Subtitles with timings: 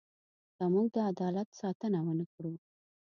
[0.57, 2.53] که موږ د عدالت ساتنه ونه کړو.